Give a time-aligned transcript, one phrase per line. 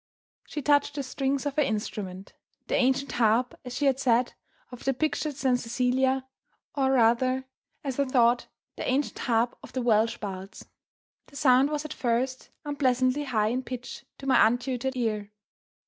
[0.47, 2.33] She touched the strings of her instrument
[2.65, 4.33] the ancient harp, as she had said,
[4.71, 5.59] of the pictured St.
[5.59, 6.25] Cecilia;
[6.73, 7.45] or, rather,
[7.83, 10.65] as I thought, the ancient harp of the Welsh bards.
[11.27, 15.31] The sound was at first unpleasantly high in pitch, to my untutored ear.